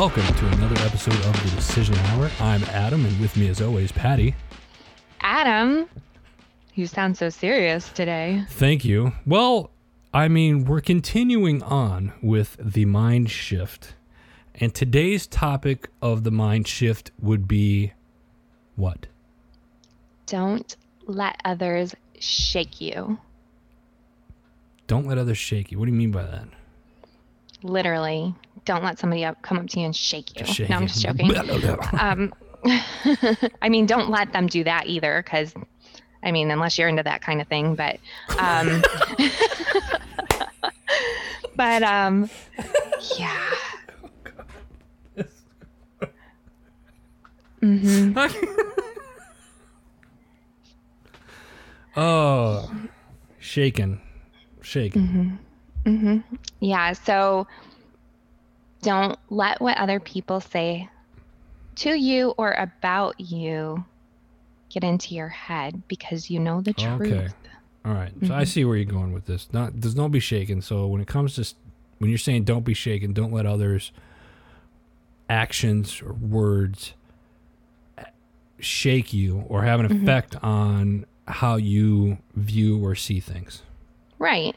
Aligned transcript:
Welcome 0.00 0.34
to 0.36 0.46
another 0.46 0.80
episode 0.80 1.12
of 1.26 1.44
the 1.44 1.56
Decision 1.56 1.94
Hour. 1.94 2.30
I'm 2.40 2.64
Adam, 2.64 3.04
and 3.04 3.20
with 3.20 3.36
me, 3.36 3.48
as 3.48 3.60
always, 3.60 3.92
Patty. 3.92 4.34
Adam, 5.20 5.90
you 6.74 6.86
sound 6.86 7.18
so 7.18 7.28
serious 7.28 7.90
today. 7.90 8.46
Thank 8.48 8.82
you. 8.82 9.12
Well, 9.26 9.72
I 10.14 10.28
mean, 10.28 10.64
we're 10.64 10.80
continuing 10.80 11.62
on 11.62 12.14
with 12.22 12.56
the 12.58 12.86
mind 12.86 13.30
shift. 13.30 13.92
And 14.54 14.74
today's 14.74 15.26
topic 15.26 15.90
of 16.00 16.24
the 16.24 16.30
mind 16.30 16.66
shift 16.66 17.10
would 17.20 17.46
be 17.46 17.92
what? 18.76 19.06
Don't 20.24 20.78
let 21.04 21.38
others 21.44 21.94
shake 22.18 22.80
you. 22.80 23.18
Don't 24.86 25.06
let 25.06 25.18
others 25.18 25.36
shake 25.36 25.70
you. 25.70 25.78
What 25.78 25.84
do 25.84 25.92
you 25.92 25.98
mean 25.98 26.10
by 26.10 26.22
that? 26.22 26.48
Literally, 27.62 28.34
don't 28.64 28.82
let 28.84 28.98
somebody 28.98 29.24
up 29.24 29.40
come 29.42 29.58
up 29.58 29.68
to 29.68 29.80
you 29.80 29.86
and 29.86 29.96
shake 29.96 30.38
you. 30.38 30.46
Shake 30.46 30.70
no, 30.70 30.76
I'm 30.76 30.86
just 30.86 31.02
joking. 31.02 31.30
um, 32.00 32.32
I 33.62 33.68
mean, 33.68 33.86
don't 33.86 34.10
let 34.10 34.32
them 34.32 34.46
do 34.46 34.64
that 34.64 34.86
either, 34.86 35.22
because 35.24 35.54
I 36.22 36.32
mean, 36.32 36.50
unless 36.50 36.78
you're 36.78 36.88
into 36.88 37.02
that 37.02 37.22
kind 37.22 37.40
of 37.40 37.48
thing. 37.48 37.74
But, 37.74 37.98
um, 38.38 38.82
but 41.56 41.82
um, 41.82 42.28
yeah. 43.18 43.50
hmm 47.60 48.18
oh, 51.96 52.70
shaken. 53.38 54.00
Shaken. 54.62 55.38
Hmm 55.84 56.18
Yeah. 56.60 56.92
So 56.92 57.46
don't 58.82 59.18
let 59.28 59.60
what 59.60 59.76
other 59.78 60.00
people 60.00 60.40
say 60.40 60.88
to 61.76 61.90
you 61.98 62.34
or 62.38 62.52
about 62.52 63.18
you 63.20 63.84
get 64.70 64.84
into 64.84 65.14
your 65.14 65.28
head 65.28 65.82
because 65.88 66.30
you 66.30 66.38
know 66.40 66.60
the 66.60 66.72
truth. 66.72 67.12
Okay. 67.12 67.28
All 67.84 67.92
right. 67.94 68.12
So 68.26 68.34
I 68.34 68.42
Mhm. 68.42 68.48
see 68.48 68.64
where 68.64 68.76
you're 68.76 68.84
going 68.84 69.12
with 69.12 69.26
this. 69.26 69.48
Not 69.52 69.80
does 69.80 69.94
not 69.96 70.10
be 70.10 70.20
shaken. 70.20 70.60
So 70.62 70.86
when 70.86 71.00
it 71.00 71.06
comes 71.08 71.34
to 71.36 71.54
when 71.98 72.10
you're 72.10 72.18
saying 72.18 72.44
don't 72.44 72.64
be 72.64 72.74
shaken, 72.74 73.12
don't 73.12 73.32
let 73.32 73.46
others 73.46 73.92
actions 75.28 76.02
or 76.02 76.12
words 76.14 76.94
uh, 77.98 78.04
shake 78.58 79.12
you 79.12 79.44
or 79.48 79.62
have 79.62 79.80
an 79.80 79.88
Mhm. 79.88 80.02
effect 80.02 80.36
on 80.42 81.06
how 81.28 81.56
you 81.56 82.18
view 82.34 82.84
or 82.84 82.94
see 82.94 83.20
things. 83.20 83.62
Right. 84.18 84.54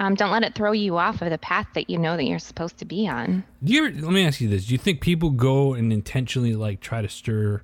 Um, 0.00 0.14
don't 0.14 0.30
let 0.32 0.42
it 0.42 0.54
throw 0.54 0.72
you 0.72 0.96
off 0.98 1.22
of 1.22 1.30
the 1.30 1.38
path 1.38 1.66
that 1.74 1.88
you 1.90 1.98
know 1.98 2.16
that 2.16 2.24
you're 2.24 2.38
supposed 2.38 2.78
to 2.78 2.84
be 2.84 3.06
on. 3.08 3.44
Do 3.62 3.72
you 3.72 3.86
ever, 3.86 4.00
let 4.06 4.12
me 4.12 4.24
ask 4.26 4.40
you 4.40 4.48
this. 4.48 4.66
Do 4.66 4.72
you 4.72 4.78
think 4.78 5.00
people 5.00 5.30
go 5.30 5.74
and 5.74 5.92
intentionally 5.92 6.54
like 6.54 6.80
try 6.80 7.02
to 7.02 7.08
stir 7.08 7.62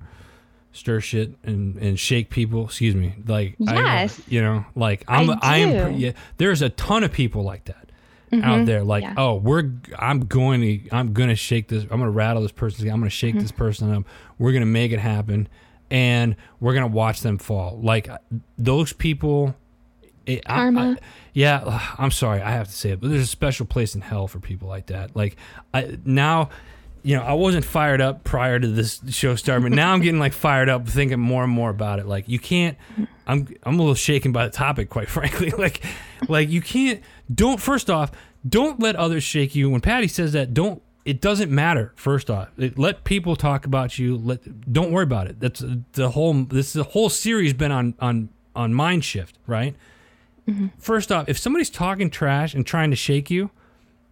stir 0.72 1.00
shit 1.00 1.32
and 1.42 1.76
and 1.78 1.98
shake 1.98 2.30
people? 2.30 2.66
Excuse 2.66 2.94
me. 2.94 3.14
Like 3.26 3.56
I 3.66 3.74
Yes. 3.74 4.20
you 4.28 4.40
know, 4.42 4.64
like 4.76 5.04
I'm 5.08 5.30
I 5.30 5.38
I 5.42 5.56
am 5.58 5.94
yeah, 5.96 6.12
there's 6.36 6.62
a 6.62 6.68
ton 6.68 7.02
of 7.02 7.10
people 7.12 7.42
like 7.42 7.64
that. 7.64 7.90
out 8.30 8.42
Mhm. 8.60 8.66
there 8.66 8.84
like 8.84 9.02
Yeah. 9.04 9.14
oh 9.16 9.36
we're 9.36 9.72
i'm 9.98 10.20
going 10.26 10.60
to 10.60 10.94
i'm 10.94 11.14
to 11.14 11.34
shake 11.34 11.68
this 11.68 11.84
i'm 11.84 11.88
going 11.88 12.02
to 12.02 12.10
rattle 12.10 12.42
this 12.42 12.52
person 12.52 12.86
i'm 12.90 13.00
going 13.00 13.04
to 13.04 13.08
shake 13.10 13.32
Mm-hmm. 13.34 13.40
this 13.42 13.52
person 13.52 13.90
up 13.90 14.04
we're 14.38 14.52
going 14.52 14.60
to 14.60 14.66
make 14.66 14.92
it 14.92 14.98
happen 14.98 15.48
and 15.90 16.36
we're 16.60 16.74
going 16.74 16.84
to 16.84 16.94
watch 16.94 17.22
them 17.22 17.38
fall 17.38 17.80
like 17.82 18.06
those 18.58 18.92
people 18.92 19.54
it, 20.28 20.42
I- 20.46 20.54
Karma. 20.56 20.96
I, 21.00 21.04
yeah 21.34 21.80
i'm 21.98 22.10
sorry 22.10 22.40
i 22.40 22.50
have 22.50 22.66
to 22.66 22.72
say 22.72 22.90
it 22.90 23.00
but 23.00 23.10
there's 23.10 23.22
a 23.22 23.26
special 23.26 23.64
place 23.66 23.94
in 23.94 24.00
hell 24.00 24.26
for 24.28 24.40
people 24.40 24.68
like 24.68 24.86
that. 24.86 25.14
Like 25.14 25.36
i 25.74 25.98
now 26.04 26.48
you 27.04 27.16
know 27.16 27.22
i 27.22 27.32
wasn't 27.32 27.64
fired 27.64 28.00
up 28.00 28.24
prior 28.24 28.58
to 28.58 28.66
this 28.66 29.00
show 29.10 29.36
starting 29.36 29.68
but 29.68 29.76
now 29.76 29.92
i'm 29.92 30.00
getting 30.00 30.18
like 30.18 30.32
fired 30.32 30.68
up 30.68 30.88
thinking 30.88 31.20
more 31.20 31.44
and 31.44 31.52
more 31.52 31.70
about 31.70 31.98
it. 32.00 32.06
Like 32.06 32.28
you 32.28 32.38
can't 32.38 32.76
i'm 33.26 33.46
i'm 33.62 33.74
a 33.74 33.78
little 33.78 33.94
shaken 33.94 34.32
by 34.32 34.44
the 34.46 34.50
topic 34.52 34.88
quite 34.90 35.08
frankly. 35.16 35.50
Like 35.50 35.84
like 36.28 36.48
you 36.48 36.60
can't 36.60 37.02
don't 37.32 37.60
first 37.60 37.88
off 37.90 38.10
don't 38.48 38.80
let 38.80 38.96
others 38.96 39.22
shake 39.22 39.54
you. 39.54 39.68
When 39.70 39.80
patty 39.80 40.08
says 40.08 40.32
that 40.32 40.54
don't 40.54 40.82
it 41.04 41.20
doesn't 41.20 41.50
matter 41.50 41.92
first 41.94 42.30
off. 42.30 42.50
It- 42.58 42.78
let 42.78 43.04
people 43.04 43.36
talk 43.36 43.64
about 43.64 43.98
you 43.98 44.16
let 44.16 44.72
don't 44.72 44.90
worry 44.90 45.04
about 45.04 45.28
it. 45.28 45.38
That's 45.40 45.62
the 45.92 46.10
whole 46.10 46.34
this 46.44 46.72
the 46.72 46.82
whole 46.84 47.10
series 47.10 47.52
been 47.54 47.70
on 47.72 47.94
on 48.00 48.30
on 48.56 48.74
mind 48.74 49.04
shift 49.04 49.38
right 49.46 49.76
first 50.78 51.12
off 51.12 51.28
if 51.28 51.38
somebody's 51.38 51.70
talking 51.70 52.08
trash 52.10 52.54
and 52.54 52.66
trying 52.66 52.90
to 52.90 52.96
shake 52.96 53.30
you 53.30 53.50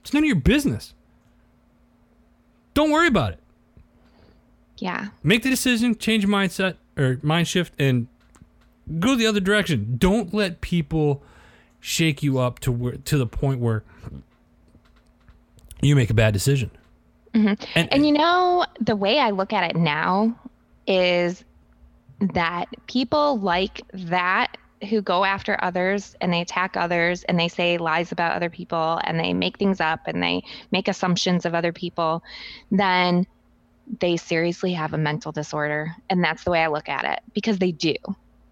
it's 0.03 0.13
none 0.13 0.23
of 0.23 0.27
your 0.27 0.37
business 0.37 0.93
don't 2.75 2.91
worry 2.91 3.07
about 3.09 3.33
it 3.33 3.41
Yeah. 4.79 5.09
make 5.23 5.43
the 5.43 5.49
decision, 5.51 5.97
change 5.97 6.25
your 6.25 6.33
mindset 6.33 6.75
or 6.99 7.19
mind 7.23 7.49
shift, 7.49 7.73
and 7.79 8.07
go 9.01 9.15
the 9.15 9.27
other 9.27 9.41
direction. 9.41 9.97
Don't 9.99 10.33
let 10.35 10.61
people 10.61 11.23
shake 11.81 12.23
you 12.23 12.39
up 12.39 12.59
to 12.61 12.71
where 12.73 12.93
to 12.97 13.17
the 13.19 13.27
point 13.27 13.61
where 13.61 13.83
you 15.81 15.97
make 15.97 16.11
a 16.11 16.15
bad 16.15 16.33
decision. 16.35 16.71
Mhm. 17.35 17.59
And, 17.75 17.93
And 17.93 18.07
you 18.07 18.13
know, 18.13 18.65
the 18.81 18.97
way 18.97 19.19
I 19.19 19.31
look 19.31 19.53
at 19.53 19.71
it 19.71 19.77
now 19.77 20.35
is 20.87 21.45
that 22.21 22.67
people 22.87 23.39
like 23.41 23.81
that 23.93 24.57
who 24.91 25.01
go 25.03 25.25
after 25.25 25.57
others 25.63 26.15
and 26.21 26.33
they 26.33 26.41
attack 26.43 26.77
others 26.77 27.25
and 27.25 27.39
they 27.39 27.49
say 27.49 27.79
lies 27.79 28.13
about 28.13 28.33
other 28.33 28.51
people 28.51 29.01
and 29.05 29.19
they 29.19 29.33
make 29.33 29.59
things 29.59 29.81
up 29.81 30.01
and 30.07 30.23
they 30.23 30.43
make 30.73 30.89
assumptions 30.89 31.47
of 31.47 31.55
other 31.55 31.73
people, 31.73 32.23
then 32.71 33.25
they 34.01 34.17
seriously 34.17 34.73
have 34.75 34.93
a 34.95 34.99
mental 34.99 35.33
disorder. 35.33 35.93
And 36.11 36.23
that's 36.23 36.45
the 36.45 36.51
way 36.51 36.63
I 36.63 36.69
look 36.69 36.89
at 36.89 37.05
it 37.05 37.21
because 37.35 37.59
they 37.59 37.73
do. 37.73 37.95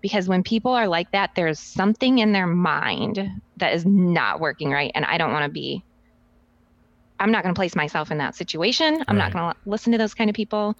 Because 0.03 0.29
when 0.29 0.43
people 0.43 0.73
are 0.73 0.89
like 0.89 1.11
that, 1.13 1.31
there's 1.37 1.61
something 1.61 2.19
in 2.19 2.33
their 2.33 2.47
mind 2.47 3.27
that 3.57 3.75
is 3.75 3.85
not 3.87 4.41
working 4.41 4.71
right. 4.71 4.93
And 4.95 5.05
I 5.05 5.19
don't 5.19 5.33
want 5.33 5.47
to 5.47 5.51
be 5.53 5.83
I'm 7.19 7.31
not 7.31 7.43
going 7.43 7.55
to 7.55 7.59
place 7.59 7.77
myself 7.77 8.11
in 8.11 8.19
that 8.19 8.35
situation. 8.35 9.05
I'm 9.09 9.17
Right. 9.17 9.25
not 9.25 9.33
going 9.33 9.53
to 9.53 9.57
listen 9.67 9.93
to 9.93 9.99
those 9.99 10.15
kind 10.15 10.29
of 10.31 10.35
people. 10.37 10.75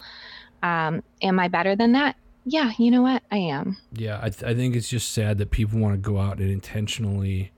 Um, 0.61 1.01
am 1.21 1.39
I 1.39 1.47
better 1.47 1.75
than 1.75 1.93
that? 1.93 2.15
Yeah, 2.45 2.71
you 2.77 2.91
know 2.91 3.01
what? 3.01 3.23
I 3.31 3.37
am. 3.37 3.77
yeah, 3.93 4.19
I, 4.21 4.29
th- 4.29 4.43
I 4.43 4.53
think 4.53 4.75
it's 4.75 4.87
just 4.87 5.11
sad 5.11 5.39
that 5.39 5.49
people 5.51 5.79
want 5.79 5.95
to 5.95 5.97
go 5.97 6.19
out 6.19 6.37
and 6.37 6.49
intentionally 6.49 7.51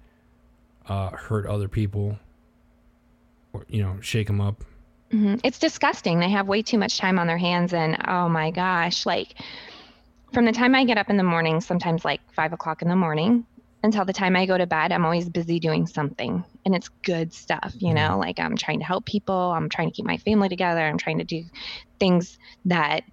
uh, 0.87 1.09
hurt 1.09 1.45
other 1.45 1.67
people, 1.67 2.17
or 3.53 3.65
you 3.67 3.81
know, 3.83 3.97
shake 4.01 4.27
them 4.27 4.39
up. 4.39 4.63
hmm 5.11 5.35
It's 5.43 5.59
disgusting. 5.59 6.19
They 6.19 6.29
have 6.29 6.47
way 6.47 6.61
too 6.61 6.77
much 6.77 6.97
time 6.97 7.19
on 7.19 7.27
their 7.27 7.37
hands, 7.37 7.73
and 7.73 7.97
oh 8.07 8.29
my 8.29 8.51
gosh, 8.51 9.05
like 9.05 9.33
from 10.33 10.45
the 10.45 10.51
time 10.53 10.73
I 10.75 10.85
get 10.85 10.97
up 10.97 11.09
in 11.09 11.17
the 11.17 11.23
morning, 11.23 11.59
sometimes 11.61 12.05
like 12.05 12.21
five 12.33 12.53
o'clock 12.53 12.81
in 12.81 12.87
the 12.87 12.95
morning, 12.95 13.45
until 13.83 14.05
the 14.05 14.13
time 14.13 14.35
I 14.37 14.45
go 14.45 14.57
to 14.57 14.67
bed, 14.67 14.91
I'm 14.93 15.03
always 15.03 15.27
busy 15.27 15.59
doing 15.59 15.85
something, 15.85 16.45
and 16.65 16.73
it's 16.75 16.87
good 17.03 17.33
stuff. 17.33 17.73
You 17.77 17.93
know, 17.93 18.17
like 18.17 18.39
I'm 18.39 18.55
trying 18.55 18.79
to 18.79 18.85
help 18.85 19.05
people, 19.05 19.35
I'm 19.51 19.67
trying 19.67 19.89
to 19.89 19.93
keep 19.93 20.05
my 20.05 20.17
family 20.17 20.47
together, 20.47 20.79
I'm 20.81 20.97
trying 20.97 21.17
to 21.17 21.25
do 21.25 21.43
things 21.99 22.39
that 22.65 23.03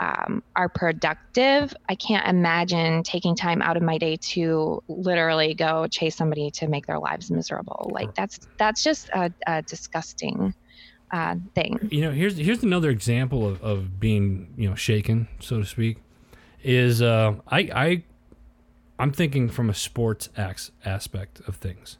um, 0.00 0.42
are 0.54 0.68
productive. 0.68 1.74
I 1.88 1.94
can't 1.94 2.26
imagine 2.26 3.02
taking 3.02 3.34
time 3.34 3.62
out 3.62 3.76
of 3.76 3.82
my 3.82 3.98
day 3.98 4.16
to 4.32 4.82
literally 4.88 5.54
go 5.54 5.86
chase 5.88 6.16
somebody 6.16 6.50
to 6.52 6.68
make 6.68 6.86
their 6.86 6.98
lives 6.98 7.30
miserable. 7.30 7.90
Like 7.92 8.14
that's 8.14 8.38
that's 8.58 8.82
just 8.82 9.08
a, 9.10 9.32
a 9.46 9.62
disgusting 9.62 10.54
uh, 11.10 11.36
thing. 11.54 11.88
you 11.90 12.02
know 12.02 12.10
here's 12.10 12.36
here's 12.36 12.62
another 12.62 12.90
example 12.90 13.46
of, 13.46 13.62
of 13.62 13.98
being 13.98 14.52
you 14.56 14.68
know 14.68 14.74
shaken 14.74 15.26
so 15.40 15.60
to 15.60 15.64
speak 15.64 15.96
is 16.62 17.00
uh 17.00 17.34
i 17.48 17.60
i 17.74 18.02
i'm 18.98 19.10
thinking 19.10 19.48
from 19.48 19.70
a 19.70 19.74
sports 19.74 20.28
ax- 20.36 20.70
aspect 20.84 21.40
of 21.48 21.56
things 21.56 21.96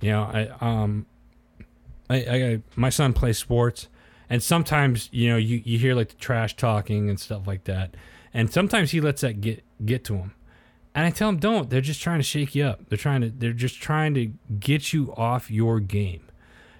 you 0.00 0.10
know 0.10 0.22
i 0.22 0.48
um 0.60 1.04
I, 2.08 2.16
I 2.16 2.62
my 2.74 2.88
son 2.88 3.12
plays 3.12 3.36
sports 3.36 3.88
and 4.30 4.42
sometimes 4.42 5.08
you 5.12 5.28
know 5.28 5.36
you, 5.36 5.62
you 5.64 5.78
hear 5.78 5.94
like 5.94 6.08
the 6.08 6.16
trash 6.16 6.56
talking 6.56 7.08
and 7.08 7.18
stuff 7.18 7.46
like 7.46 7.64
that. 7.64 7.94
And 8.34 8.52
sometimes 8.52 8.90
he 8.90 9.00
lets 9.00 9.22
that 9.22 9.40
get 9.40 9.64
get 9.84 10.04
to 10.04 10.16
him 10.16 10.34
and 10.98 11.06
i 11.06 11.10
tell 11.10 11.28
him 11.28 11.38
don't. 11.38 11.70
They're 11.70 11.80
just 11.80 12.02
trying 12.02 12.18
to 12.18 12.24
shake 12.24 12.56
you 12.56 12.64
up. 12.64 12.88
They're 12.88 12.98
trying 12.98 13.20
to 13.20 13.30
they're 13.30 13.52
just 13.52 13.80
trying 13.80 14.14
to 14.14 14.32
get 14.58 14.92
you 14.92 15.14
off 15.16 15.48
your 15.48 15.78
game. 15.78 16.22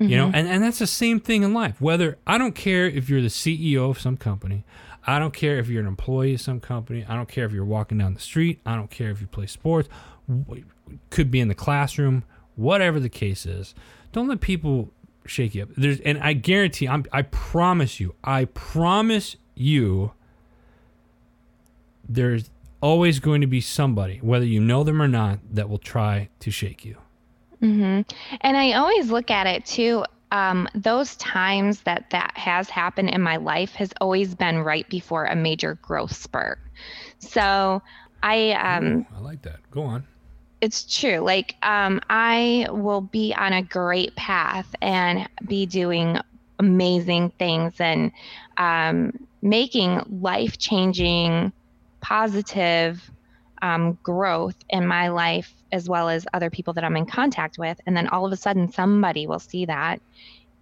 You 0.01 0.17
know? 0.17 0.27
Mm-hmm. 0.27 0.35
And, 0.37 0.49
and 0.49 0.63
that's 0.63 0.79
the 0.79 0.87
same 0.87 1.19
thing 1.21 1.43
in 1.43 1.53
life. 1.55 1.81
Whether 1.81 2.19
i 2.27 2.37
don't 2.37 2.55
care 2.55 2.87
if 2.87 3.09
you're 3.09 3.23
the 3.23 3.29
ceo 3.29 3.91
of 3.91 4.01
some 4.01 4.17
company. 4.17 4.65
I 5.07 5.19
don't 5.19 5.33
care 5.33 5.59
if 5.59 5.69
you're 5.69 5.81
an 5.81 5.87
employee 5.87 6.35
of 6.35 6.41
some 6.41 6.61
company. 6.61 7.07
I 7.09 7.15
don't 7.15 7.29
care 7.29 7.47
if 7.47 7.53
you're 7.53 7.65
walking 7.65 7.99
down 7.99 8.15
the 8.15 8.21
street. 8.21 8.61
I 8.67 8.75
don't 8.75 8.91
care 8.91 9.11
if 9.11 9.21
you 9.21 9.27
play 9.27 9.47
sports. 9.47 9.89
Could 11.11 11.31
be 11.31 11.41
in 11.41 11.49
the 11.49 11.55
classroom. 11.55 12.25
Whatever 12.57 12.99
the 13.01 13.09
case 13.09 13.47
is. 13.47 13.75
Don't 14.13 14.27
let 14.27 14.41
people 14.41 14.91
shake 15.29 15.55
you 15.55 15.63
up 15.63 15.69
there's 15.77 16.01
and 16.01 16.19
i 16.19 16.33
guarantee 16.33 16.89
I'm, 16.89 17.05
i 17.13 17.23
promise 17.23 18.01
you 18.01 18.15
i 18.25 18.47
promise 18.47 19.37
you 19.55 20.13
there's 22.09 22.51
always 22.81 23.19
going 23.19 23.41
to 23.41 23.47
be 23.47 23.61
somebody 23.61 24.19
whether 24.19 24.47
you 24.47 24.61
know 24.61 24.85
them 24.85 25.03
or 25.03 25.09
not 25.09 25.41
that 25.53 25.69
will 25.69 25.79
try 25.79 26.29
to 26.41 26.51
shake 26.51 26.85
you 26.85 26.97
Mm-hmm. 27.63 28.03
And 28.41 28.57
I 28.57 28.75
always 28.75 29.11
look 29.11 29.31
at 29.33 29.47
it 29.47 29.67
too. 29.67 30.05
um, 30.31 30.69
those 30.75 31.17
times 31.17 31.81
that 31.81 32.11
that 32.11 32.33
has 32.37 32.69
happened 32.69 33.11
in 33.11 33.23
my 33.23 33.37
life 33.37 33.73
has 33.75 33.93
always 34.01 34.35
been 34.35 34.59
right 34.59 34.89
before 34.89 35.25
a 35.25 35.35
major 35.35 35.75
growth 35.83 36.15
spurt. 36.15 36.59
So 37.19 37.83
I 38.23 38.53
um, 38.53 38.99
Ooh, 38.99 39.07
I 39.17 39.21
like 39.21 39.43
that. 39.43 39.59
Go 39.71 39.83
on. 39.83 40.07
It's 40.61 40.85
true. 40.99 41.19
Like 41.19 41.57
um, 41.63 42.01
I 42.11 42.67
will 42.71 43.01
be 43.01 43.35
on 43.35 43.53
a 43.53 43.63
great 43.63 44.15
path 44.17 44.75
and 44.83 45.29
be 45.47 45.67
doing 45.67 46.19
amazing 46.59 47.31
things 47.39 47.75
and 47.79 48.11
um, 48.57 49.13
making 49.43 50.03
life 50.21 50.59
changing, 50.59 51.53
positive 52.01 53.11
um, 53.63 53.99
growth 54.03 54.57
in 54.71 54.87
my 54.87 55.09
life 55.09 55.53
as 55.71 55.89
well 55.89 56.09
as 56.09 56.27
other 56.33 56.51
people 56.51 56.73
that 56.75 56.85
I'm 56.85 56.97
in 56.97 57.07
contact 57.07 57.59
with. 57.59 57.81
And 57.87 57.97
then 57.97 58.09
all 58.09 58.27
of 58.27 58.33
a 58.33 58.37
sudden, 58.37 58.73
somebody 58.73 59.27
will 59.27 59.39
see 59.39 59.67
that 59.67 60.01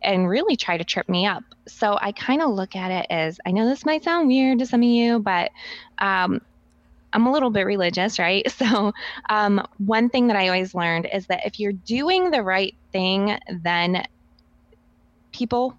and 0.03 0.29
really 0.29 0.57
try 0.57 0.77
to 0.77 0.85
trip 0.85 1.09
me 1.09 1.27
up. 1.27 1.43
So 1.67 1.99
I 2.01 2.13
kind 2.13 2.43
of 2.43 2.51
look 2.51 2.77
at 2.77 2.91
it 2.91 3.07
as 3.09 3.41
I 3.47 3.51
know 3.51 3.67
this 3.67 3.87
might 3.87 4.05
sound 4.05 4.29
weird 4.29 4.59
to 4.59 4.67
some 4.67 4.81
of 4.83 4.89
you, 4.89 5.19
but 5.19 5.51
um, 5.99 6.41
I'm 7.17 7.27
a 7.27 7.33
little 7.33 7.49
bit 7.51 7.63
religious, 7.67 8.19
right? 8.19 8.47
So 8.57 8.93
um, 9.31 9.67
one 9.79 10.09
thing 10.09 10.27
that 10.27 10.37
I 10.37 10.49
always 10.49 10.75
learned 10.75 11.09
is 11.13 11.27
that 11.27 11.47
if 11.47 11.59
you're 11.59 11.73
doing 11.73 12.31
the 12.31 12.43
right 12.43 12.75
thing, 12.93 13.39
then 13.63 14.05
people, 15.33 15.77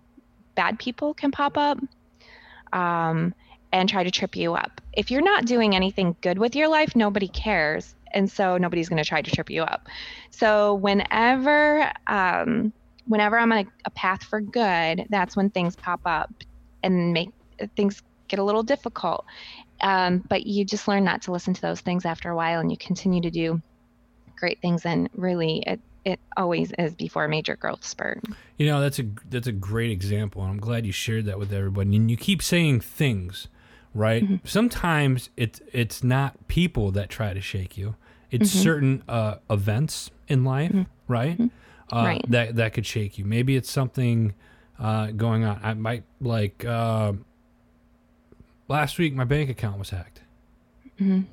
bad 0.55 0.79
people, 0.79 1.13
can 1.13 1.31
pop 1.31 1.57
up. 1.57 1.79
Um, 2.73 3.33
and 3.71 3.89
try 3.89 4.03
to 4.03 4.11
trip 4.11 4.35
you 4.35 4.53
up. 4.53 4.81
If 4.93 5.11
you're 5.11 5.21
not 5.21 5.45
doing 5.45 5.75
anything 5.75 6.15
good 6.21 6.37
with 6.37 6.55
your 6.55 6.69
life, 6.69 6.95
nobody 6.95 7.27
cares. 7.27 7.93
And 8.13 8.31
so 8.31 8.57
nobody's 8.57 8.87
going 8.87 9.03
to 9.03 9.07
try 9.07 9.21
to 9.21 9.31
trip 9.31 9.49
you 9.49 9.63
up. 9.63 9.89
So 10.31 10.75
whenever, 10.75 11.91
um, 12.07 12.71
whenever 13.07 13.37
I'm 13.37 13.51
on 13.51 13.59
a, 13.59 13.65
a 13.85 13.89
path 13.91 14.23
for 14.23 14.39
good, 14.39 15.05
that's 15.09 15.35
when 15.35 15.49
things 15.49 15.75
pop 15.75 15.99
up 16.05 16.31
and 16.81 17.11
make 17.11 17.31
things 17.75 18.01
get 18.27 18.39
a 18.39 18.43
little 18.43 18.63
difficult. 18.63 19.25
Um, 19.81 20.23
but 20.27 20.45
you 20.47 20.65
just 20.65 20.87
learn 20.87 21.03
not 21.03 21.21
to 21.23 21.31
listen 21.31 21.53
to 21.53 21.61
those 21.61 21.81
things 21.81 22.05
after 22.05 22.29
a 22.29 22.35
while 22.35 22.59
and 22.59 22.71
you 22.71 22.77
continue 22.77 23.21
to 23.21 23.29
do 23.29 23.61
great 24.37 24.59
things. 24.61 24.85
And 24.85 25.09
really, 25.15 25.63
it, 25.67 25.79
it 26.05 26.19
always 26.35 26.71
is 26.77 26.95
before 26.95 27.25
a 27.25 27.29
major 27.29 27.55
growth 27.55 27.83
spurt. 27.83 28.23
You 28.57 28.65
know, 28.67 28.79
that's 28.81 28.97
a 28.99 29.05
that's 29.29 29.47
a 29.47 29.51
great 29.51 29.91
example, 29.91 30.41
and 30.41 30.51
I'm 30.51 30.59
glad 30.59 30.85
you 30.85 30.91
shared 30.91 31.25
that 31.25 31.37
with 31.37 31.53
everybody. 31.53 31.95
And 31.95 32.09
you 32.09 32.17
keep 32.17 32.41
saying 32.41 32.79
things, 32.81 33.47
right? 33.93 34.23
Mm-hmm. 34.23 34.47
Sometimes 34.47 35.29
it's 35.37 35.61
it's 35.73 36.03
not 36.03 36.47
people 36.47 36.91
that 36.91 37.09
try 37.09 37.33
to 37.33 37.41
shake 37.41 37.77
you; 37.77 37.95
it's 38.31 38.49
Mm-hmm. 38.49 38.63
certain 38.63 39.03
uh, 39.07 39.35
events 39.49 40.09
in 40.27 40.43
life, 40.43 40.73
right? 41.07 41.39
Uh, 41.39 42.03
Right. 42.03 42.25
That 42.27 42.55
that 42.55 42.73
could 42.73 42.85
shake 42.85 43.17
you. 43.17 43.25
Maybe 43.25 43.55
it's 43.55 43.71
something 43.71 44.33
uh, 44.79 45.11
going 45.11 45.43
on. 45.45 45.59
I 45.63 45.73
might 45.73 46.03
like 46.19 46.65
uh, 46.65 47.13
last 48.67 48.97
week. 48.97 49.13
My 49.13 49.23
bank 49.23 49.49
account 49.49 49.79
was 49.79 49.89
hacked. 49.91 50.21
Mhm. 50.99 51.25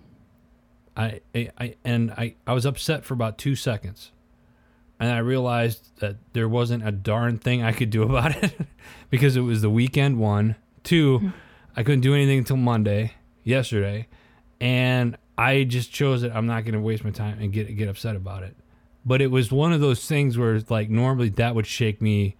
I, 0.96 1.20
I, 1.34 1.50
I 1.58 1.74
and 1.84 2.10
I, 2.12 2.34
I 2.46 2.52
was 2.52 2.64
upset 2.66 3.04
for 3.04 3.14
about 3.14 3.36
two 3.38 3.56
seconds 3.56 4.12
and 5.00 5.10
I 5.10 5.18
realized 5.18 5.90
that 5.98 6.16
there 6.34 6.48
wasn't 6.48 6.86
a 6.86 6.92
darn 6.92 7.38
thing 7.38 7.62
I 7.62 7.72
could 7.72 7.90
do 7.90 8.02
about 8.08 8.42
it 8.42 8.56
because 9.10 9.36
it 9.36 9.40
was 9.40 9.62
the 9.62 9.70
weekend 9.70 10.18
one. 10.18 10.56
2 10.84 11.32
I 11.76 11.82
couldn't 11.82 12.02
do 12.02 12.14
anything 12.14 12.38
until 12.38 12.56
Monday, 12.58 13.14
yesterday, 13.42 14.06
and 14.60 15.16
I 15.36 15.64
just 15.64 15.90
chose 15.92 16.22
that 16.22 16.36
I'm 16.36 16.46
not 16.46 16.62
going 16.64 16.74
to 16.74 16.80
waste 16.80 17.02
my 17.02 17.10
time 17.10 17.38
and 17.40 17.52
get 17.52 17.74
get 17.76 17.88
upset 17.88 18.14
about 18.14 18.44
it. 18.44 18.54
But 19.04 19.20
it 19.20 19.26
was 19.28 19.50
one 19.50 19.72
of 19.72 19.80
those 19.80 20.06
things 20.06 20.38
where 20.38 20.60
like 20.68 20.88
normally 20.88 21.30
that 21.30 21.54
would 21.54 21.66
shake 21.66 22.00
me. 22.00 22.36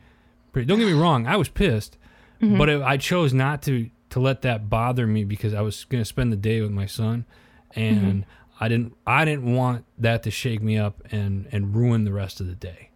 Pretty, 0.52 0.66
don't 0.66 0.78
get 0.78 0.86
me 0.86 0.92
wrong, 0.92 1.26
I 1.26 1.36
was 1.36 1.48
pissed, 1.48 1.96
but 2.40 2.68
it, 2.68 2.80
I 2.82 2.96
chose 2.96 3.34
not 3.34 3.62
to 3.62 3.90
to 4.14 4.20
let 4.20 4.42
that 4.42 4.70
bother 4.70 5.08
me 5.08 5.24
because 5.24 5.54
I 5.54 5.60
was 5.60 5.82
going 5.82 6.00
to 6.00 6.04
spend 6.04 6.32
the 6.32 6.36
day 6.36 6.60
with 6.60 6.70
my 6.70 6.86
son, 6.86 7.24
and 7.74 8.22
mm-hmm. 8.22 8.64
I 8.64 8.68
didn't 8.68 8.96
I 9.04 9.24
didn't 9.24 9.52
want 9.52 9.84
that 9.98 10.22
to 10.22 10.30
shake 10.30 10.62
me 10.62 10.78
up 10.78 11.02
and 11.10 11.48
and 11.50 11.74
ruin 11.74 12.04
the 12.04 12.12
rest 12.12 12.40
of 12.40 12.46
the 12.46 12.54
day. 12.54 12.90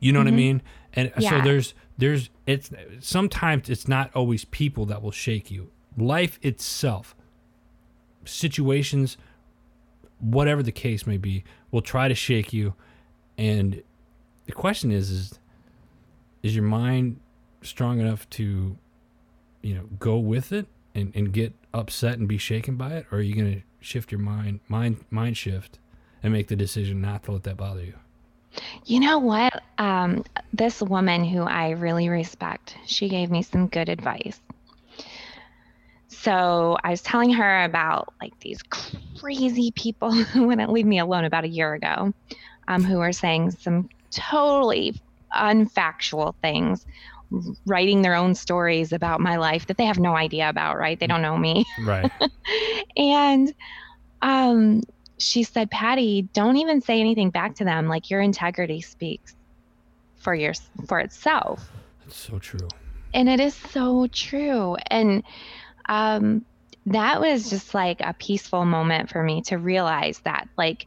You 0.00 0.12
know 0.12 0.20
what 0.20 0.26
I 0.26 0.30
mm-hmm. 0.30 0.36
mean? 0.38 0.62
And 0.94 1.12
so 1.20 1.42
there's 1.42 1.74
there's 1.98 2.30
it's 2.46 2.70
sometimes 3.00 3.68
it's 3.68 3.86
not 3.86 4.10
always 4.14 4.46
people 4.46 4.86
that 4.86 5.02
will 5.02 5.10
shake 5.10 5.50
you. 5.50 5.70
Life 5.98 6.38
itself, 6.40 7.14
situations, 8.24 9.18
whatever 10.18 10.62
the 10.62 10.72
case 10.72 11.06
may 11.06 11.18
be, 11.18 11.44
will 11.72 11.82
try 11.82 12.08
to 12.08 12.14
shake 12.14 12.54
you. 12.54 12.72
And 13.36 13.82
the 14.46 14.52
question 14.52 14.90
is 14.90 15.10
is 15.10 15.38
is 16.42 16.56
your 16.56 16.64
mind 16.64 17.20
strong 17.60 18.00
enough 18.00 18.26
to 18.30 18.78
you 19.64 19.74
know 19.74 19.84
go 19.98 20.16
with 20.16 20.52
it 20.52 20.66
and, 20.94 21.12
and 21.14 21.32
get 21.32 21.52
upset 21.72 22.18
and 22.18 22.28
be 22.28 22.38
shaken 22.38 22.76
by 22.76 22.92
it 22.92 23.06
or 23.10 23.18
are 23.18 23.22
you 23.22 23.34
going 23.34 23.52
to 23.52 23.62
shift 23.80 24.12
your 24.12 24.20
mind 24.20 24.60
mind 24.68 25.04
mind 25.10 25.36
shift 25.36 25.78
and 26.22 26.32
make 26.32 26.48
the 26.48 26.56
decision 26.56 27.00
not 27.00 27.22
to 27.24 27.32
let 27.32 27.42
that 27.42 27.56
bother 27.56 27.82
you 27.82 27.94
You 28.84 29.00
know 29.00 29.18
what? 29.18 29.62
Um, 29.78 30.24
this 30.52 30.80
woman 30.80 31.24
who 31.24 31.42
I 31.42 31.70
really 31.70 32.08
respect, 32.08 32.76
she 32.86 33.08
gave 33.08 33.30
me 33.30 33.42
some 33.42 33.66
good 33.66 33.88
advice. 33.88 34.40
So 36.08 36.78
I 36.82 36.90
was 36.90 37.02
telling 37.02 37.32
her 37.32 37.64
about 37.64 38.14
like 38.20 38.38
these 38.40 38.62
crazy 39.18 39.72
people 39.72 40.12
who 40.12 40.46
wouldn't 40.46 40.72
leave 40.72 40.86
me 40.86 40.98
alone 40.98 41.24
about 41.24 41.44
a 41.44 41.48
year 41.48 41.74
ago, 41.74 42.14
um, 42.68 42.84
who 42.84 42.98
were 42.98 43.12
saying 43.12 43.50
some 43.52 43.88
totally 44.10 44.94
unfactual 45.34 46.34
things, 46.40 46.86
writing 47.66 48.02
their 48.02 48.14
own 48.14 48.34
stories 48.34 48.92
about 48.92 49.20
my 49.20 49.36
life 49.36 49.66
that 49.66 49.76
they 49.76 49.86
have 49.86 49.98
no 49.98 50.16
idea 50.16 50.48
about, 50.48 50.78
right? 50.78 50.98
They 50.98 51.06
don't 51.06 51.22
know 51.22 51.36
me. 51.36 51.64
right 51.80 52.10
And 52.96 53.52
um, 54.22 54.82
she 55.18 55.42
said, 55.42 55.70
Patty, 55.70 56.28
don't 56.32 56.56
even 56.56 56.80
say 56.80 57.00
anything 57.00 57.30
back 57.30 57.54
to 57.56 57.64
them. 57.64 57.88
Like 57.88 58.10
your 58.10 58.20
integrity 58.20 58.80
speaks 58.80 59.34
for 60.16 60.34
your 60.34 60.54
for 60.88 61.00
itself. 61.00 61.70
that's 62.04 62.16
so 62.16 62.38
true 62.38 62.68
And 63.12 63.28
it 63.28 63.40
is 63.40 63.54
so 63.54 64.06
true. 64.08 64.76
And 64.88 65.22
um, 65.88 66.44
that 66.86 67.20
was 67.20 67.50
just 67.50 67.74
like 67.74 68.00
a 68.00 68.14
peaceful 68.18 68.64
moment 68.64 69.10
for 69.10 69.22
me 69.22 69.42
to 69.42 69.56
realize 69.56 70.20
that, 70.24 70.48
like, 70.56 70.86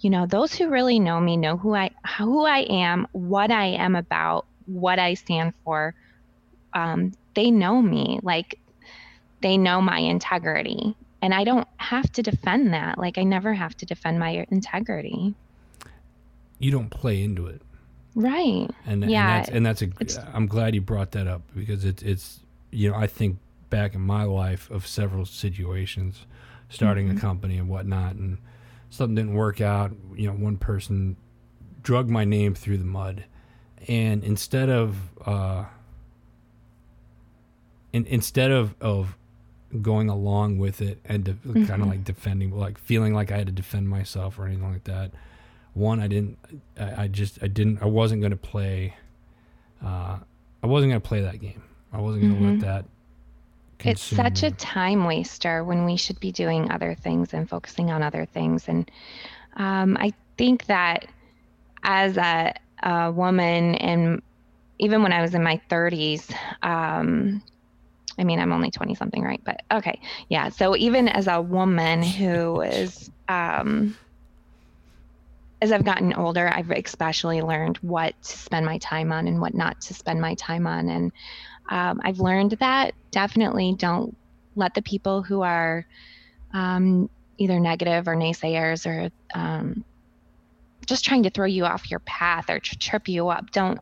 you 0.00 0.10
know, 0.10 0.26
those 0.26 0.54
who 0.54 0.68
really 0.68 0.98
know 0.98 1.20
me 1.20 1.36
know 1.36 1.56
who 1.56 1.74
I 1.74 1.90
who 2.18 2.44
I 2.44 2.60
am, 2.60 3.06
what 3.12 3.50
I 3.50 3.66
am 3.66 3.94
about, 3.96 4.46
what 4.66 4.98
I 4.98 5.14
stand 5.14 5.52
for. 5.64 5.94
Um, 6.74 7.12
they 7.34 7.50
know 7.50 7.80
me, 7.82 8.18
like 8.22 8.58
they 9.40 9.56
know 9.56 9.80
my 9.80 9.98
integrity, 9.98 10.96
and 11.20 11.34
I 11.34 11.44
don't 11.44 11.68
have 11.78 12.10
to 12.12 12.22
defend 12.22 12.72
that. 12.74 12.98
Like 12.98 13.18
I 13.18 13.22
never 13.24 13.52
have 13.54 13.76
to 13.78 13.86
defend 13.86 14.18
my 14.18 14.46
integrity. 14.50 15.34
you 16.58 16.70
don't 16.70 16.90
play 16.90 17.22
into 17.22 17.46
it 17.46 17.60
Right. 18.14 18.68
and, 18.86 19.02
Yeah, 19.04 19.42
and 19.44 19.66
that's 19.66 19.82
and 19.82 19.92
that's 19.98 20.16
a 20.16 20.30
i'm 20.34 20.46
glad 20.46 20.74
you 20.74 20.80
brought 20.80 21.10
that 21.12 21.26
up 21.26 21.42
because 21.56 21.84
it's 21.84 22.02
it's 22.02 22.40
you 22.70 22.90
know 22.90 22.96
i 22.96 23.06
think 23.06 23.38
back 23.70 23.94
in 23.94 24.00
my 24.00 24.22
life 24.24 24.70
of 24.70 24.86
several 24.86 25.24
situations 25.24 26.26
starting 26.68 27.08
Mm-hmm. 27.08 27.16
a 27.18 27.20
company 27.20 27.58
and 27.58 27.68
whatnot 27.68 28.14
and 28.14 28.38
something 28.90 29.14
didn't 29.16 29.34
work 29.34 29.60
out 29.60 29.92
you 30.14 30.26
know 30.26 30.34
one 30.34 30.56
person 30.56 31.16
drug 31.82 32.08
my 32.08 32.24
name 32.24 32.54
through 32.54 32.76
the 32.78 32.84
mud 32.84 33.24
and 33.88 34.22
instead 34.24 34.68
of 34.68 34.96
uh 35.26 35.64
in, 37.92 38.06
instead 38.06 38.50
of 38.50 38.74
of 38.80 39.16
going 39.80 40.08
along 40.08 40.58
with 40.58 40.80
it 40.82 40.98
and 41.04 41.24
de- 41.24 41.32
kind 41.34 41.66
Mm-hmm. 41.66 41.82
of 41.82 41.88
like 41.88 42.04
defending 42.04 42.56
like 42.56 42.78
feeling 42.78 43.14
like 43.14 43.30
i 43.32 43.36
had 43.38 43.46
to 43.46 43.52
defend 43.52 43.88
myself 43.88 44.38
or 44.38 44.46
anything 44.46 44.70
like 44.70 44.84
that 44.84 45.12
one 45.74 46.00
i 46.00 46.06
didn't 46.06 46.38
i, 46.78 47.04
I 47.04 47.08
just 47.08 47.42
i 47.42 47.46
didn't 47.46 47.82
i 47.82 47.86
wasn't 47.86 48.20
going 48.20 48.32
to 48.32 48.36
play 48.36 48.94
uh 49.84 50.18
i 50.62 50.66
wasn't 50.66 50.90
going 50.90 51.00
to 51.00 51.08
play 51.08 51.22
that 51.22 51.40
game 51.40 51.62
i 51.92 51.98
wasn't 51.98 52.22
going 52.24 52.36
to 52.38 52.50
let 52.50 52.60
that 52.60 52.84
Mm-hmm. 53.78 53.88
It's 53.88 54.02
such 54.02 54.44
a 54.44 54.52
time 54.52 55.06
waster 55.06 55.64
when 55.64 55.84
we 55.84 55.96
should 55.96 56.20
be 56.20 56.30
doing 56.30 56.70
other 56.70 56.94
things 56.94 57.34
and 57.34 57.48
focusing 57.48 57.90
on 57.90 58.00
other 58.00 58.26
things. 58.26 58.68
And 58.68 58.88
um, 59.56 59.96
I 59.98 60.12
think 60.38 60.66
that 60.66 61.06
as 61.82 62.16
a, 62.16 62.54
a 62.82 63.12
woman, 63.12 63.74
and 63.76 64.22
even 64.78 65.02
when 65.02 65.12
I 65.12 65.22
was 65.22 65.34
in 65.34 65.42
my 65.42 65.60
30s, 65.70 66.32
um, 66.62 67.42
I 68.18 68.24
mean, 68.24 68.38
I'm 68.38 68.52
only 68.52 68.70
20 68.70 68.94
something, 68.94 69.22
right? 69.22 69.40
But 69.44 69.60
okay. 69.72 70.00
Yeah. 70.28 70.50
So 70.50 70.76
even 70.76 71.08
as 71.08 71.28
a 71.28 71.40
woman 71.40 72.02
who 72.02 72.60
is, 72.60 73.10
um, 73.28 73.96
as 75.62 75.72
I've 75.72 75.84
gotten 75.84 76.12
older, 76.12 76.48
I've 76.48 76.70
especially 76.70 77.40
learned 77.40 77.78
what 77.78 78.14
to 78.22 78.38
spend 78.38 78.66
my 78.66 78.78
time 78.78 79.12
on 79.12 79.28
and 79.28 79.40
what 79.40 79.54
not 79.54 79.80
to 79.82 79.94
spend 79.94 80.20
my 80.20 80.34
time 80.34 80.66
on. 80.66 80.88
And 80.88 81.12
um, 81.70 82.00
I've 82.04 82.18
learned 82.18 82.56
that 82.60 82.94
definitely 83.12 83.76
don't 83.78 84.16
let 84.56 84.74
the 84.74 84.82
people 84.82 85.22
who 85.22 85.42
are 85.42 85.86
um, 86.52 87.08
either 87.38 87.60
negative 87.60 88.08
or 88.08 88.16
naysayers 88.16 88.86
or 88.86 89.10
um, 89.34 89.84
just 90.86 91.04
trying 91.04 91.22
to 91.24 91.30
throw 91.30 91.46
you 91.46 91.64
off 91.64 91.90
your 91.90 92.00
path 92.00 92.50
or 92.50 92.60
to 92.60 92.78
trip 92.78 93.08
you 93.08 93.28
up 93.28 93.50
don't 93.50 93.80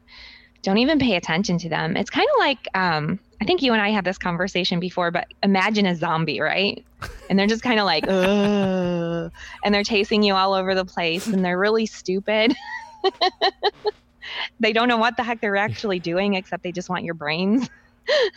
don't 0.62 0.78
even 0.78 0.98
pay 0.98 1.16
attention 1.16 1.58
to 1.58 1.68
them. 1.68 1.96
It's 1.96 2.10
kind 2.10 2.28
of 2.34 2.38
like 2.38 2.68
um, 2.74 3.18
I 3.40 3.44
think 3.44 3.62
you 3.62 3.72
and 3.72 3.80
I 3.80 3.90
had 3.90 4.04
this 4.04 4.18
conversation 4.18 4.80
before, 4.80 5.10
but 5.10 5.28
imagine 5.42 5.86
a 5.86 5.96
zombie, 5.96 6.40
right? 6.40 6.84
And 7.30 7.38
they're 7.38 7.46
just 7.46 7.62
kind 7.62 7.80
of 7.80 7.86
like, 7.86 8.04
Ugh, 8.06 9.32
and 9.64 9.74
they're 9.74 9.84
chasing 9.84 10.22
you 10.22 10.34
all 10.34 10.52
over 10.52 10.74
the 10.74 10.84
place, 10.84 11.26
and 11.26 11.44
they're 11.44 11.58
really 11.58 11.86
stupid. 11.86 12.54
they 14.60 14.72
don't 14.72 14.88
know 14.88 14.98
what 14.98 15.16
the 15.16 15.22
heck 15.22 15.40
they're 15.40 15.56
actually 15.56 15.98
doing, 15.98 16.34
except 16.34 16.62
they 16.62 16.72
just 16.72 16.90
want 16.90 17.04
your 17.04 17.14
brains. 17.14 17.68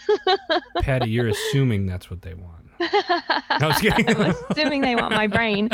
Patty, 0.81 1.09
you're 1.09 1.27
assuming 1.27 1.85
that's 1.85 2.09
what 2.09 2.21
they 2.21 2.33
want. 2.33 2.63
No, 2.79 3.69
I 3.69 4.03
am 4.07 4.35
assuming 4.49 4.81
they 4.81 4.95
want 4.95 5.13
my 5.13 5.27
brain. 5.27 5.69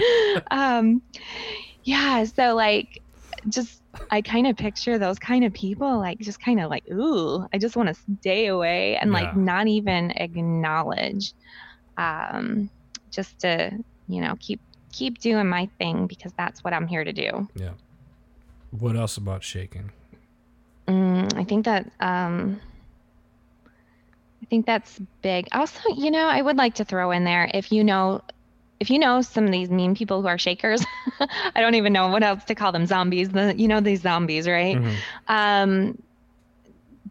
Um, 0.51 1.01
yeah, 1.89 2.23
so 2.23 2.53
like, 2.53 3.01
just 3.47 3.81
I 4.11 4.21
kind 4.21 4.45
of 4.45 4.55
picture 4.55 4.99
those 4.99 5.17
kind 5.17 5.43
of 5.43 5.51
people, 5.53 5.97
like 5.97 6.19
just 6.19 6.39
kind 6.39 6.59
of 6.59 6.69
like, 6.69 6.87
ooh, 6.91 7.47
I 7.51 7.57
just 7.57 7.75
want 7.75 7.89
to 7.89 7.95
stay 8.19 8.45
away 8.45 8.95
and 8.97 9.11
yeah. 9.11 9.21
like 9.21 9.35
not 9.35 9.67
even 9.67 10.11
acknowledge, 10.11 11.33
um, 11.97 12.69
just 13.09 13.39
to 13.39 13.71
you 14.07 14.21
know 14.21 14.35
keep 14.39 14.61
keep 14.91 15.17
doing 15.17 15.47
my 15.49 15.67
thing 15.79 16.05
because 16.05 16.31
that's 16.37 16.63
what 16.63 16.73
I'm 16.73 16.85
here 16.85 17.03
to 17.03 17.11
do. 17.11 17.47
Yeah. 17.55 17.71
What 18.69 18.95
else 18.95 19.17
about 19.17 19.43
shaking? 19.43 19.91
Mm, 20.87 21.35
I 21.35 21.43
think 21.43 21.65
that 21.65 21.91
um, 21.99 22.61
I 24.43 24.45
think 24.45 24.67
that's 24.67 24.99
big. 25.23 25.47
Also, 25.53 25.79
you 25.95 26.11
know, 26.11 26.27
I 26.27 26.39
would 26.39 26.57
like 26.57 26.75
to 26.75 26.85
throw 26.85 27.09
in 27.09 27.23
there 27.23 27.49
if 27.51 27.71
you 27.71 27.83
know 27.83 28.21
if 28.79 28.89
you 28.89 28.99
know 28.99 29.21
some 29.21 29.45
of 29.45 29.51
these 29.51 29.69
mean 29.69 29.95
people 29.95 30.21
who 30.21 30.27
are 30.27 30.37
shakers, 30.37 30.83
I 31.55 31.61
don't 31.61 31.75
even 31.75 31.93
know 31.93 32.07
what 32.07 32.23
else 32.23 32.43
to 32.45 32.55
call 32.55 32.71
them 32.71 32.85
zombies. 32.85 33.29
The 33.29 33.55
you 33.57 33.67
know 33.67 33.81
these 33.81 34.01
zombies, 34.01 34.47
right? 34.47 34.77
Mm-hmm. 34.77 34.95
Um, 35.27 36.01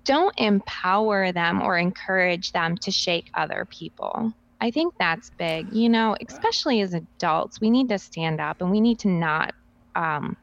don't 0.05 0.35
empower 0.39 1.33
them 1.33 1.61
or 1.61 1.77
encourage 1.77 2.53
them 2.53 2.77
to 2.79 2.91
shake 2.91 3.31
other 3.35 3.67
people. 3.71 4.33
I 4.61 4.71
think 4.71 4.95
that's 4.99 5.31
big. 5.31 5.73
You 5.73 5.89
know, 5.89 6.17
especially 6.27 6.81
as 6.81 6.95
adults, 6.95 7.61
we 7.61 7.71
need 7.71 7.89
to 7.91 7.99
stand 7.99 8.41
up 8.41 8.61
and 8.61 8.71
we 8.71 8.81
need 8.81 8.99
to 9.01 9.09
not 9.09 9.55
um, 9.95 10.37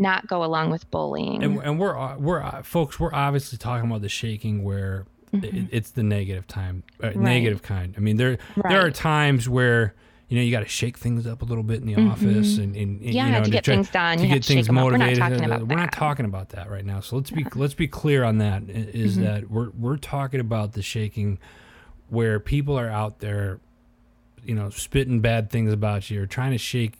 not 0.00 0.26
go 0.26 0.42
along 0.42 0.70
with 0.70 0.90
bullying. 0.90 1.44
And, 1.44 1.58
and 1.62 1.78
we're 1.78 1.96
uh, 1.96 2.16
we're 2.16 2.42
uh, 2.42 2.62
folks, 2.62 2.98
we're 2.98 3.12
obviously 3.12 3.58
talking 3.58 3.88
about 3.88 4.00
the 4.00 4.08
shaking 4.08 4.64
where 4.64 5.06
mm-hmm. 5.32 5.44
it, 5.44 5.68
it's 5.70 5.90
the 5.90 6.02
negative 6.02 6.46
time, 6.46 6.82
uh, 7.02 7.08
right. 7.08 7.16
negative 7.16 7.62
kind. 7.62 7.94
I 7.96 8.00
mean, 8.00 8.16
there 8.16 8.38
right. 8.56 8.70
there 8.70 8.84
are 8.84 8.90
times 8.90 9.48
where 9.48 9.94
you 10.30 10.36
know 10.36 10.44
you 10.44 10.52
got 10.52 10.60
to 10.60 10.68
shake 10.68 10.96
things 10.96 11.26
up 11.26 11.42
a 11.42 11.44
little 11.44 11.64
bit 11.64 11.80
in 11.80 11.86
the 11.88 11.94
mm-hmm. 11.94 12.08
office 12.08 12.56
and, 12.56 12.76
and, 12.76 13.00
and 13.00 13.12
yeah, 13.12 13.26
you 13.26 13.32
know, 13.32 13.38
to, 13.40 13.44
to 13.46 13.50
get 13.50 13.64
try, 13.64 13.74
things 13.74 13.90
done, 13.90 14.18
to 14.18 14.26
get 14.28 14.44
things 14.44 14.70
motivated. 14.70 15.18
We're 15.18 15.28
not 15.28 15.30
talking 15.30 15.44
about 15.44 15.66
we're 15.66 15.76
not 15.76 15.92
talking 15.92 16.24
about 16.24 16.48
that 16.50 16.70
right 16.70 16.86
now. 16.86 17.00
So 17.00 17.16
let's 17.16 17.30
be 17.32 17.44
let's 17.56 17.74
be 17.74 17.88
clear 17.88 18.22
on 18.22 18.38
that. 18.38 18.62
Is 18.68 19.16
mm-hmm. 19.16 19.24
that 19.24 19.50
we're 19.50 19.70
we're 19.70 19.96
talking 19.96 20.38
about 20.38 20.74
the 20.74 20.82
shaking 20.82 21.40
where 22.10 22.38
people 22.38 22.78
are 22.78 22.88
out 22.88 23.18
there, 23.18 23.58
you 24.44 24.54
know, 24.54 24.70
spitting 24.70 25.20
bad 25.20 25.50
things 25.50 25.72
about 25.72 26.08
you 26.10 26.22
or 26.22 26.26
trying 26.26 26.52
to 26.52 26.58
shake, 26.58 26.92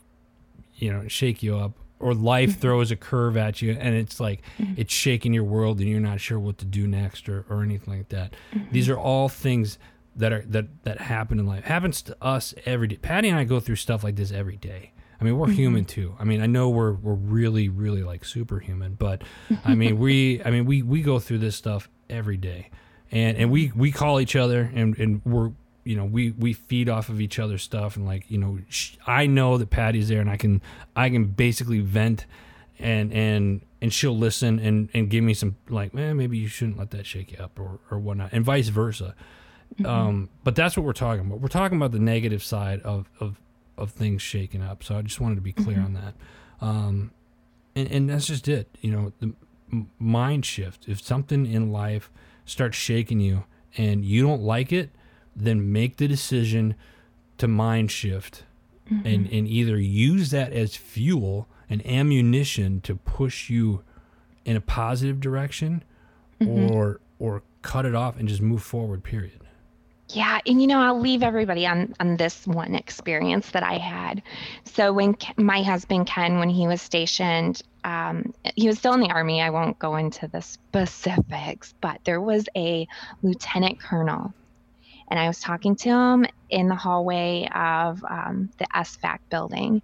you 0.75 0.93
know, 0.93 1.07
shake 1.07 1.41
you 1.41 1.57
up 1.57 1.75
or 2.01 2.15
life 2.15 2.51
mm-hmm. 2.51 2.61
throws 2.61 2.91
a 2.91 2.97
curve 2.97 3.37
at 3.37 3.63
you 3.63 3.77
and 3.79 3.95
it's 3.95 4.19
like 4.19 4.43
mm-hmm. 4.59 4.75
it's 4.77 4.93
shaking 4.93 5.33
your 5.33 5.45
world 5.45 5.79
and 5.79 5.89
you're 5.89 6.01
not 6.01 6.21
sure 6.21 6.41
what 6.41 6.59
to 6.59 6.65
do 6.65 6.89
next 6.89 7.29
or, 7.29 7.45
or 7.49 7.63
anything 7.63 7.99
like 7.99 8.09
that 8.09 8.33
mm-hmm. 8.53 8.73
these 8.73 8.89
are 8.89 8.99
all 8.99 9.29
things 9.29 9.79
that 10.17 10.33
are 10.33 10.43
that 10.49 10.85
that 10.85 11.01
happen 11.01 11.39
in 11.39 11.47
life. 11.47 11.65
Happens 11.65 12.03
to 12.03 12.17
us 12.23 12.55
every 12.67 12.89
day. 12.89 12.97
Patty 12.97 13.29
and 13.29 13.39
i 13.39 13.45
go 13.45 13.61
through 13.61 13.77
stuff 13.77 14.05
like 14.05 14.17
this 14.17 14.33
every 14.33 14.57
day. 14.57 14.93
I 15.21 15.25
mean 15.25 15.39
we're 15.39 15.47
mm-hmm. 15.47 15.57
human 15.57 15.85
too. 15.85 16.15
I 16.19 16.25
mean 16.25 16.41
i 16.41 16.47
know 16.47 16.69
we're 16.69 16.93
we're 16.93 17.15
really 17.15 17.69
really 17.69 18.03
like 18.03 18.25
superhuman 18.25 18.95
but 18.95 19.23
i 19.65 19.75
mean 19.75 19.99
we 19.99 20.43
i 20.45 20.51
mean 20.51 20.67
we 20.67 20.83
we 20.83 21.03
go 21.03 21.19
through 21.19 21.39
this 21.39 21.57
stuff 21.57 21.89
every 22.09 22.37
day. 22.37 22.71
And 23.13 23.37
and 23.37 23.51
we 23.51 23.73
we 23.75 23.91
call 23.91 24.21
each 24.21 24.37
other 24.37 24.71
and 24.75 24.97
and 24.99 25.23
we're 25.25 25.53
you 25.85 25.97
know 25.97 26.05
we 26.05 26.31
we 26.33 26.53
feed 26.53 26.89
off 26.89 27.09
of 27.09 27.21
each 27.21 27.39
other's 27.39 27.63
stuff 27.63 27.97
and 27.97 28.07
like 28.07 28.31
you 28.31 28.39
know 28.39 28.59
sh- 28.69 28.97
I 29.07 29.27
know 29.27 29.59
that 29.59 29.71
Patty's 29.71 30.09
there 30.09 30.21
and 30.21 30.31
I 30.31 30.37
can 30.37 30.63
I 30.95 31.11
can 31.11 31.25
basically 31.27 31.81
vent 31.81 32.27
and 32.79 33.13
and 33.13 33.63
and 33.81 33.93
she'll 33.93 34.17
listen 34.17 34.59
and 34.59 34.89
and 34.95 35.09
give 35.09 35.25
me 35.25 35.35
some 35.35 35.57
like 35.69 35.95
man 35.95 36.17
maybe 36.17 36.39
you 36.39 36.49
shouldn't 36.49 36.79
let 36.79 36.91
that 36.91 37.07
shake 37.07 37.33
you 37.33 37.39
up 37.39 37.59
or 37.59 37.81
or 37.91 37.99
whatnot 37.99 38.31
and 38.33 38.45
vice 38.45 38.69
versa. 38.69 39.15
Mm-hmm. 39.75 39.87
Um, 39.87 40.29
but 40.45 40.55
that's 40.55 40.77
what 40.77 40.85
we're 40.85 40.93
talking 40.93 41.27
about. 41.27 41.41
We're 41.41 41.49
talking 41.49 41.77
about 41.77 41.93
the 41.93 41.99
negative 41.99 42.43
side 42.43 42.81
of 42.83 43.09
of 43.21 43.41
of 43.77 43.91
things 43.91 44.21
shaking 44.23 44.63
up. 44.63 44.83
So 44.83 44.97
I 44.97 45.03
just 45.03 45.21
wanted 45.21 45.37
to 45.37 45.41
be 45.41 45.53
clear 45.53 45.79
mm-hmm. 45.79 45.87
on 45.87 45.93
that. 45.95 46.15
Um, 46.61 47.11
and 47.75 47.91
and 47.91 48.11
that's 48.11 48.27
just 48.27 48.49
it. 48.49 48.69
You 48.81 48.91
know 48.93 49.13
the 49.21 49.35
mind 49.99 50.45
shift. 50.45 50.89
If 50.89 51.01
something 51.01 51.47
in 51.47 51.71
life 51.71 52.11
starts 52.45 52.77
shaking 52.77 53.21
you 53.21 53.45
and 53.77 54.05
you 54.05 54.23
don't 54.23 54.43
like 54.43 54.73
it 54.73 54.91
then 55.35 55.73
make 55.73 55.97
the 55.97 56.09
decision 56.09 56.75
to 57.39 57.49
mind 57.49 57.91
shift 57.91 58.45
mm-hmm. 58.91 59.07
and, 59.07 59.27
and 59.33 59.49
either 59.49 59.79
use 59.79 60.31
that 60.31 60.53
as 60.53 60.77
fuel 60.77 61.49
and 61.69 61.85
ammunition 61.87 62.81
to 62.81 62.97
push 62.97 63.49
you 63.49 63.83
in 64.45 64.57
a 64.57 64.61
positive 64.61 65.21
direction 65.21 65.83
mm-hmm. 66.41 66.73
or 66.73 67.01
or 67.19 67.43
cut 67.63 67.85
it 67.85 67.95
off 67.95 68.19
and 68.19 68.29
just 68.29 68.41
move 68.41 68.63
forward 68.63 69.05
period 69.05 69.41
yeah 70.15 70.41
and 70.47 70.61
you 70.61 70.67
know 70.67 70.81
i'll 70.81 71.01
leave 71.01 71.23
everybody 71.23 71.67
on 71.67 71.95
on 72.01 72.17
this 72.17 72.47
one 72.47 72.75
experience 72.75 73.51
that 73.51 73.63
i 73.63 73.79
had. 73.79 74.23
So 74.65 74.93
when 74.93 75.17
my 75.37 75.63
husband 75.63 76.07
ken 76.07 76.39
when 76.39 76.51
he 76.51 76.67
was 76.67 76.83
stationed 76.83 77.63
um, 77.83 78.35
he 78.57 78.67
was 78.67 78.79
still 78.79 78.93
in 78.93 79.01
the 79.01 79.11
army 79.11 79.41
i 79.41 79.51
won't 79.51 79.79
go 79.79 79.97
into 79.97 80.29
the 80.29 80.43
specifics 80.43 81.75
but 81.81 82.01
there 82.05 82.21
was 82.21 82.47
a 82.57 82.87
lieutenant 83.23 83.81
colonel 83.81 84.35
and 85.11 85.19
I 85.19 85.27
was 85.27 85.41
talking 85.41 85.75
to 85.77 85.89
him 85.89 86.27
in 86.51 86.69
the 86.69 86.77
hallway 86.77 87.49
of 87.53 88.03
um, 88.09 88.51
the 88.59 88.67
SFAC 88.73 89.19
building, 89.29 89.83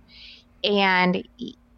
and 0.63 1.27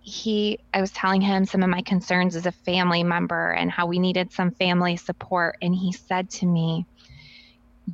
he, 0.00 0.58
I 0.72 0.80
was 0.80 0.90
telling 0.90 1.20
him 1.20 1.44
some 1.44 1.62
of 1.62 1.70
my 1.70 1.82
concerns 1.82 2.36
as 2.36 2.46
a 2.46 2.52
family 2.52 3.02
member 3.02 3.52
and 3.52 3.70
how 3.70 3.86
we 3.86 3.98
needed 3.98 4.32
some 4.32 4.50
family 4.52 4.96
support, 4.96 5.56
and 5.62 5.74
he 5.74 5.92
said 5.92 6.30
to 6.30 6.46
me, 6.46 6.86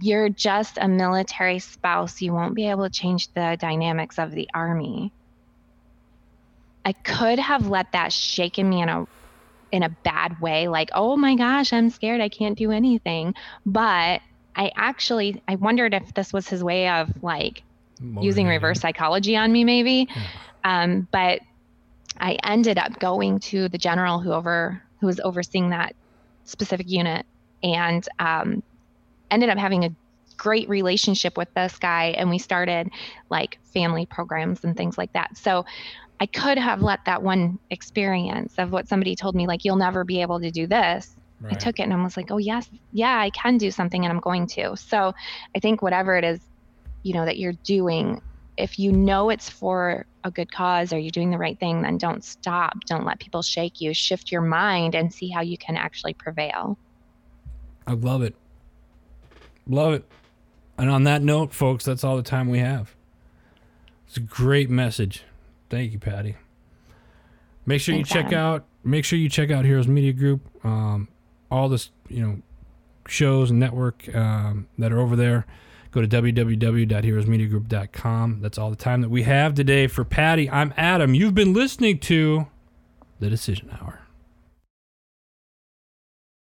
"You're 0.00 0.28
just 0.28 0.78
a 0.80 0.88
military 0.88 1.58
spouse. 1.58 2.20
You 2.20 2.32
won't 2.32 2.54
be 2.54 2.68
able 2.68 2.84
to 2.84 2.90
change 2.90 3.32
the 3.32 3.56
dynamics 3.60 4.18
of 4.18 4.32
the 4.32 4.48
army." 4.54 5.12
I 6.84 6.92
could 6.92 7.38
have 7.38 7.68
let 7.68 7.92
that 7.92 8.12
shake 8.12 8.58
me 8.58 8.82
in 8.82 8.88
a 8.88 9.06
in 9.72 9.82
a 9.82 9.88
bad 9.88 10.38
way 10.40 10.68
like 10.68 10.90
oh 10.92 11.16
my 11.16 11.34
gosh 11.34 11.72
i'm 11.72 11.90
scared 11.90 12.20
i 12.20 12.28
can't 12.28 12.56
do 12.56 12.70
anything 12.70 13.34
but 13.66 14.20
I 14.56 14.70
actually 14.76 15.42
I 15.48 15.56
wondered 15.56 15.94
if 15.94 16.14
this 16.14 16.32
was 16.32 16.48
his 16.48 16.62
way 16.62 16.88
of 16.88 17.10
like 17.22 17.62
using 18.00 18.46
reverse 18.46 18.80
psychology 18.80 19.36
on 19.36 19.52
me, 19.52 19.64
maybe. 19.64 20.08
Yeah. 20.14 20.22
Um, 20.64 21.08
but 21.10 21.40
I 22.18 22.38
ended 22.42 22.78
up 22.78 22.98
going 22.98 23.40
to 23.40 23.68
the 23.68 23.78
general 23.78 24.20
who 24.20 24.32
over 24.32 24.82
who 25.00 25.06
was 25.06 25.20
overseeing 25.20 25.70
that 25.70 25.94
specific 26.44 26.88
unit, 26.88 27.26
and 27.62 28.06
um, 28.18 28.62
ended 29.34 29.50
up 29.50 29.58
having 29.58 29.84
a 29.84 29.90
great 30.36 30.68
relationship 30.68 31.36
with 31.36 31.52
this 31.54 31.78
guy, 31.78 32.14
and 32.16 32.30
we 32.30 32.38
started 32.38 32.88
like 33.30 33.58
family 33.72 34.06
programs 34.06 34.64
and 34.64 34.76
things 34.76 34.98
like 34.98 35.12
that. 35.12 35.36
So. 35.36 35.64
I 36.20 36.26
could 36.26 36.58
have 36.58 36.80
let 36.80 37.00
that 37.06 37.24
one 37.24 37.58
experience 37.70 38.54
of 38.56 38.70
what 38.70 38.86
somebody 38.88 39.16
told 39.16 39.34
me, 39.34 39.48
like, 39.48 39.64
you'll 39.64 39.74
never 39.74 40.04
be 40.04 40.22
able 40.22 40.38
to 40.40 40.50
do 40.52 40.68
this, 40.68 41.16
Right. 41.44 41.52
I 41.52 41.56
took 41.56 41.78
it 41.78 41.82
and 41.82 41.92
I 41.92 42.02
was 42.02 42.16
like, 42.16 42.30
oh, 42.30 42.38
yes, 42.38 42.68
yeah, 42.92 43.18
I 43.18 43.28
can 43.30 43.58
do 43.58 43.70
something 43.70 44.04
and 44.04 44.10
I'm 44.10 44.20
going 44.20 44.46
to. 44.48 44.76
So 44.76 45.12
I 45.54 45.58
think 45.58 45.82
whatever 45.82 46.16
it 46.16 46.24
is, 46.24 46.40
you 47.02 47.12
know, 47.12 47.26
that 47.26 47.38
you're 47.38 47.52
doing, 47.64 48.22
if 48.56 48.78
you 48.78 48.92
know 48.92 49.28
it's 49.28 49.50
for 49.50 50.06
a 50.22 50.30
good 50.30 50.50
cause 50.50 50.92
or 50.92 50.98
you're 50.98 51.10
doing 51.10 51.30
the 51.30 51.36
right 51.38 51.58
thing, 51.60 51.82
then 51.82 51.98
don't 51.98 52.24
stop. 52.24 52.72
Don't 52.86 53.04
let 53.04 53.18
people 53.18 53.42
shake 53.42 53.80
you. 53.80 53.92
Shift 53.92 54.32
your 54.32 54.40
mind 54.40 54.94
and 54.94 55.12
see 55.12 55.28
how 55.28 55.42
you 55.42 55.58
can 55.58 55.76
actually 55.76 56.14
prevail. 56.14 56.78
I 57.86 57.92
love 57.92 58.22
it. 58.22 58.34
Love 59.66 59.94
it. 59.94 60.04
And 60.76 60.90
on 60.90 61.04
that 61.04 61.22
note, 61.22 61.52
folks, 61.52 61.84
that's 61.84 62.02
all 62.04 62.16
the 62.16 62.22
time 62.22 62.48
we 62.48 62.58
have. 62.58 62.94
It's 64.06 64.16
a 64.16 64.20
great 64.20 64.70
message. 64.70 65.22
Thank 65.70 65.92
you, 65.92 65.98
Patty. 65.98 66.36
Make 67.66 67.80
sure 67.80 67.94
Thanks, 67.94 68.10
you 68.10 68.14
check 68.14 68.26
Adam. 68.26 68.38
out. 68.38 68.64
Make 68.82 69.04
sure 69.04 69.18
you 69.18 69.28
check 69.28 69.50
out 69.50 69.64
Heroes 69.64 69.88
Media 69.88 70.12
Group. 70.12 70.42
Um, 70.64 71.08
all 71.50 71.68
this, 71.68 71.90
you 72.08 72.22
know, 72.22 72.38
shows 73.08 73.50
and 73.50 73.58
network 73.60 74.14
um, 74.14 74.68
that 74.78 74.92
are 74.92 75.00
over 75.00 75.16
there. 75.16 75.46
Go 75.90 76.00
to 76.02 76.08
www.heroesmediagroup.com. 76.08 78.40
That's 78.40 78.58
all 78.58 78.70
the 78.70 78.76
time 78.76 79.00
that 79.02 79.10
we 79.10 79.22
have 79.22 79.54
today 79.54 79.86
for 79.86 80.04
Patty. 80.04 80.50
I'm 80.50 80.74
Adam. 80.76 81.14
You've 81.14 81.34
been 81.34 81.54
listening 81.54 81.98
to 82.00 82.48
The 83.20 83.30
Decision 83.30 83.70
Hour. 83.80 84.00